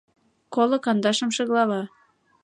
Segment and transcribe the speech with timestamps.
[0.53, 1.81] Коло кандашымше глава